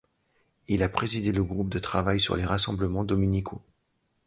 Il 0.67 0.81
a 0.81 0.89
présidé 0.89 1.31
le 1.31 1.43
groupe 1.43 1.69
de 1.69 1.77
travail 1.77 2.19
sur 2.19 2.35
les 2.35 2.43
rassemblements 2.43 3.03
dominicaux. 3.03 3.61